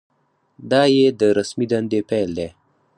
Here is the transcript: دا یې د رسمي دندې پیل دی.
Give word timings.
دا 0.71 0.81
یې 0.95 1.07
د 1.19 1.21
رسمي 1.37 1.65
دندې 1.71 1.99
پیل 2.09 2.29
دی. 2.37 2.49